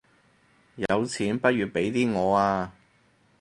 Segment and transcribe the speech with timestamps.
[0.77, 2.71] 有錢不如俾啲我吖